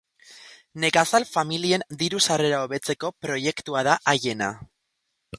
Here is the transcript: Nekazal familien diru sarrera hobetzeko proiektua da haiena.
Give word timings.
Nekazal 0.83 1.25
familien 1.33 1.83
diru 1.99 2.21
sarrera 2.27 2.61
hobetzeko 2.67 3.11
proiektua 3.25 3.83
da 3.89 3.93
haiena. 4.13 4.49